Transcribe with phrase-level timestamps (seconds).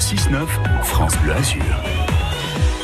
[0.00, 0.46] 6-9,
[0.82, 1.62] France Bleu Azur.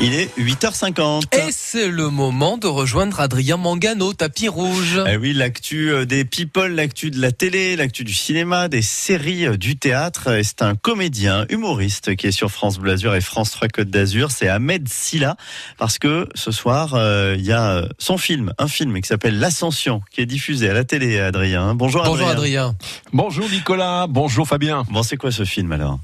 [0.03, 1.35] Il est 8h50.
[1.35, 5.00] Et c'est le moment de rejoindre Adrien Mangano, tapis rouge.
[5.08, 9.46] Eh oui, l'actu euh, des people, l'actu de la télé, l'actu du cinéma, des séries,
[9.46, 10.30] euh, du théâtre.
[10.37, 13.88] Et C'est un comédien, humoriste qui est sur France Bleu Azur et France 3 Côte
[13.88, 14.30] d'Azur.
[14.30, 15.37] C'est Ahmed Silla.
[15.78, 20.02] Parce que ce soir, euh, il y a son film, un film qui s'appelle L'Ascension,
[20.12, 21.74] qui est diffusé à la télé, Adrien.
[21.74, 22.66] Bonjour, Bonjour Adrien.
[22.66, 22.77] Adrien.
[23.14, 24.84] Bonjour Nicolas, bonjour Fabien.
[24.91, 25.98] Bon, c'est quoi ce film alors?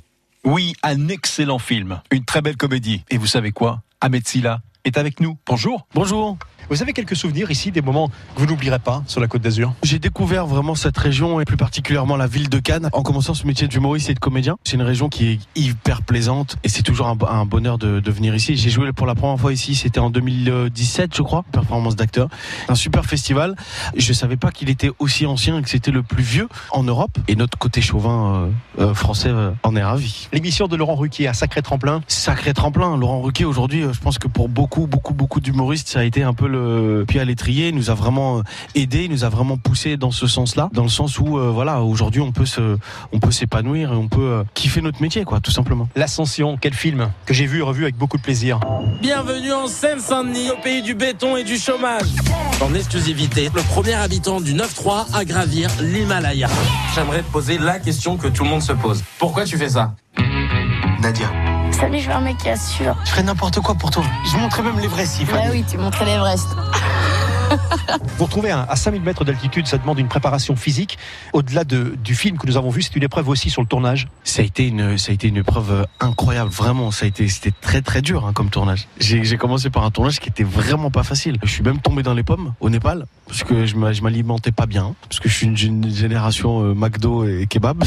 [0.45, 3.05] Oui, un excellent film, une très belle comédie.
[3.11, 3.83] Et vous savez quoi?
[4.01, 5.37] Ahmed Silla est avec nous.
[5.47, 5.87] Bonjour.
[5.95, 6.37] Bonjour.
[6.69, 9.75] Vous avez quelques souvenirs ici, des moments que vous n'oublierez pas sur la Côte d'Azur?
[9.83, 13.47] J'ai découvert vraiment cette région et plus particulièrement la ville de Cannes en commençant ce
[13.47, 14.57] métier d'humoriste et de comédien.
[14.65, 18.11] C'est une région qui est hyper plaisante et c'est toujours un, un bonheur de, de,
[18.11, 18.57] venir ici.
[18.57, 22.29] J'ai joué pour la première fois ici, c'était en 2017 je crois, performance d'acteur.
[22.69, 23.55] Un super festival.
[23.97, 27.19] Je savais pas qu'il était aussi ancien et que c'était le plus vieux en Europe
[27.29, 30.29] et notre côté chauvin euh, euh, français euh, en est ravi.
[30.33, 32.97] L'émission de Laurent Ruquier, un sacré tremplin Sacré tremplin.
[32.97, 36.33] Laurent Ruquier aujourd'hui, je pense que pour beaucoup, beaucoup, beaucoup d'humoristes, ça a été un
[36.33, 38.43] peu le pied à l'étrier, il nous a vraiment
[38.75, 41.83] aidé, il nous a vraiment poussé dans ce sens-là, dans le sens où euh, voilà,
[41.83, 42.79] aujourd'hui on peut se,
[43.13, 45.89] on peut s'épanouir et on peut euh, kiffer notre métier, quoi, tout simplement.
[45.95, 48.61] L'Ascension, quel film que j'ai vu et revu avec beaucoup de plaisir.
[49.01, 52.09] Bienvenue en Seine-Saint-Denis, au pays du béton et du chômage.
[52.61, 56.49] En exclusivité, le premier habitant du 9-3 à gravir l'Himalaya.
[56.95, 59.03] J'aimerais te poser la question que tout le monde se pose.
[59.19, 59.95] Pourquoi tu fais ça?
[61.01, 61.42] Nadia.
[61.73, 62.97] Salut, je veux un mec qui assure.
[63.05, 64.05] Je ferais n'importe quoi pour toi.
[64.31, 65.13] Je montrais même l'Everest.
[65.13, 66.49] si Bah oui, tu montrais l'Everest.
[68.19, 70.99] Vous retrouvez à, à 5000 mètres d'altitude, ça demande une préparation physique.
[71.33, 74.09] Au-delà de, du film que nous avons vu, c'est une épreuve aussi sur le tournage.
[74.25, 76.91] Ça a été une, ça a été une épreuve incroyable, vraiment.
[76.91, 78.89] Ça a été, c'était très très dur hein, comme tournage.
[78.99, 81.39] J'ai, j'ai commencé par un tournage qui était vraiment pas facile.
[81.43, 84.95] Je suis même tombé dans les pommes au Népal parce que je, m'alimentais pas bien,
[85.09, 87.83] parce que je suis une, génération euh, McDo et kebab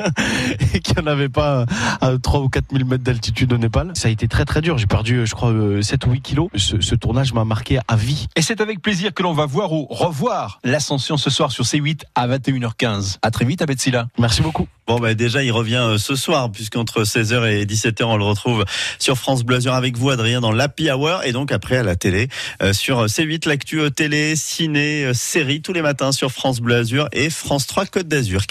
[0.74, 1.66] et qu'il n'y en avait pas
[2.00, 3.92] à 3 ou 4000 mètres d'altitude au Népal.
[3.94, 4.78] Ça a été très très dur.
[4.78, 6.48] J'ai perdu, je crois, 7 ou 8 kilos.
[6.54, 8.28] Ce, ce tournage m'a marqué à vie.
[8.34, 12.04] Et c'est avec plaisir que l'on va voir ou revoir l'ascension ce soir sur C8
[12.14, 13.18] à 21h15.
[13.20, 14.08] À très vite, Ahmed Silla.
[14.18, 14.68] Merci beaucoup.
[14.88, 18.64] Bon, bah, déjà, il revient euh, ce soir, puisqu'entre 16h et 17h, on le retrouve
[18.98, 22.28] sur France Bleu avec vous, Adrien, dans l'Happy Hour, et donc après à la télé,
[22.62, 27.28] euh, sur C8, l'actu télé, ciné, euh, série, tous les matins sur France Bleu et
[27.28, 28.46] France 3 Côte d'Azur.